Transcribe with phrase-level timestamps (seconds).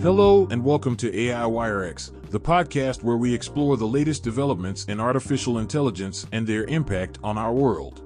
[0.00, 5.00] Hello and welcome to AI WireX, the podcast where we explore the latest developments in
[5.00, 8.04] artificial intelligence and their impact on our world.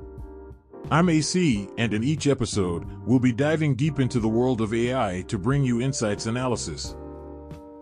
[0.90, 5.22] I'm AC, and in each episode, we'll be diving deep into the world of AI
[5.28, 6.96] to bring you insights analysis.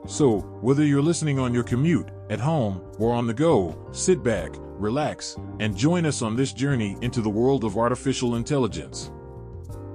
[0.09, 4.51] So, whether you're listening on your commute, at home, or on the go, sit back,
[4.57, 9.13] relax, and join us on this journey into the world of artificial intelligence.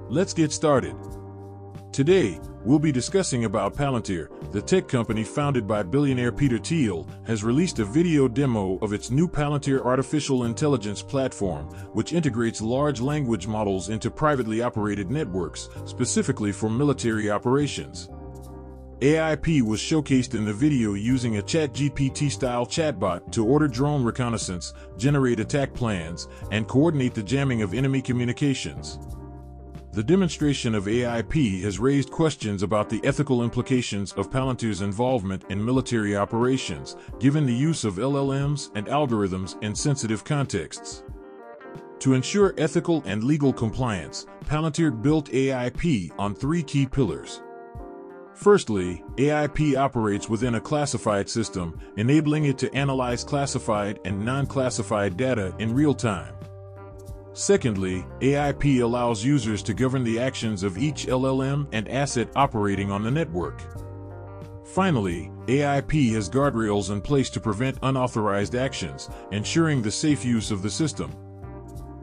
[0.08, 0.96] Let's get started.
[1.92, 7.44] Today, we'll be discussing about Palantir, the tech company founded by billionaire Peter Thiel, has
[7.44, 13.46] released a video demo of its new Palantir artificial intelligence platform, which integrates large language
[13.46, 18.08] models into privately operated networks, specifically for military operations.
[19.00, 25.38] AIP was showcased in the video using a ChatGPT-style chatbot to order drone reconnaissance, generate
[25.38, 28.98] attack plans, and coordinate the jamming of enemy communications.
[29.96, 35.64] The demonstration of AIP has raised questions about the ethical implications of Palantir's involvement in
[35.64, 41.02] military operations, given the use of LLMs and algorithms in sensitive contexts.
[42.00, 47.42] To ensure ethical and legal compliance, Palantir built AIP on three key pillars.
[48.34, 55.54] Firstly, AIP operates within a classified system, enabling it to analyze classified and non-classified data
[55.58, 56.35] in real time.
[57.36, 63.02] Secondly, AIP allows users to govern the actions of each LLM and asset operating on
[63.02, 63.60] the network.
[64.64, 70.62] Finally, AIP has guardrails in place to prevent unauthorized actions, ensuring the safe use of
[70.62, 71.10] the system.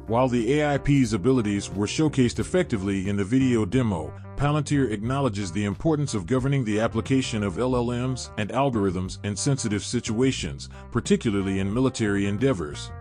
[0.05, 6.13] While the AIP's abilities were showcased effectively in the video demo, Palantir acknowledges the importance
[6.13, 12.91] of governing the application of LLMs and algorithms in sensitive situations, particularly in military endeavors.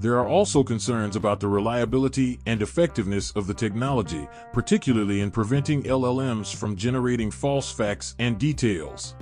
[0.00, 5.82] There are also concerns about the reliability and effectiveness of the technology, particularly in preventing
[5.82, 9.16] LLMs from generating false facts and details.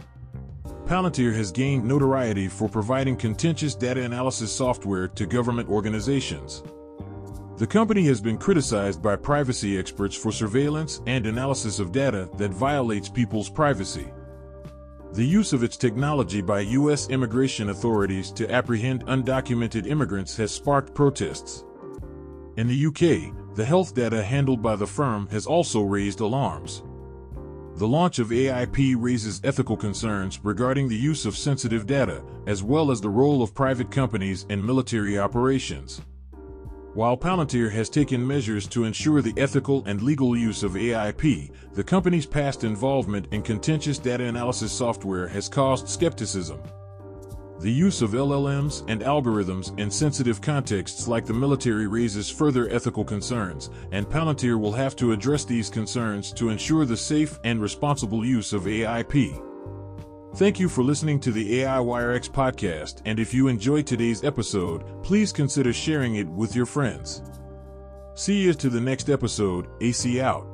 [0.85, 6.63] Palantir has gained notoriety for providing contentious data analysis software to government organizations.
[7.57, 12.51] The company has been criticized by privacy experts for surveillance and analysis of data that
[12.51, 14.07] violates people's privacy.
[15.17, 17.09] The use of its technology by U.S.
[17.09, 21.65] immigration authorities to apprehend undocumented immigrants has sparked protests.
[22.59, 26.83] In the UK, the health data handled by the firm has also raised alarms.
[27.77, 32.91] The launch of AIP raises ethical concerns regarding the use of sensitive data, as well
[32.91, 36.03] as the role of private companies in military operations.
[36.97, 41.85] While Palantir has taken measures to ensure the ethical and legal use of AIP, the
[41.85, 46.59] company's past involvement in contentious data analysis software has caused skepticism.
[47.61, 53.05] The use of LLMs and algorithms in sensitive contexts like the military raises further ethical
[53.05, 58.25] concerns, and Palantir will have to address these concerns to ensure the safe and responsible
[58.25, 59.46] use of AIP.
[60.37, 65.03] Thank you for listening to the AI WireX podcast, and if you enjoyed today's episode,
[65.03, 67.23] please consider sharing it with your friends.
[68.13, 70.47] See you to the next episode, AC out.